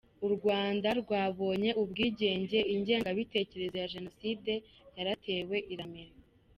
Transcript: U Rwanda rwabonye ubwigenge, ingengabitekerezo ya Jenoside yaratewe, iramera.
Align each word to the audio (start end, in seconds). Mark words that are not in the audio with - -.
U 0.25 0.27
Rwanda 0.35 0.89
rwabonye 1.01 1.69
ubwigenge, 1.81 2.59
ingengabitekerezo 2.73 3.75
ya 3.81 3.89
Jenoside 3.93 4.53
yaratewe, 4.97 5.55
iramera. 5.73 6.13